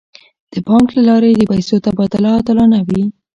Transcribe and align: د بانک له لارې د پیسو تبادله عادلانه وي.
د 0.51 0.53
بانک 0.67 0.87
له 0.97 1.01
لارې 1.09 1.29
د 1.35 1.43
پیسو 1.51 1.75
تبادله 1.85 2.29
عادلانه 2.37 2.79
وي. 2.87 3.03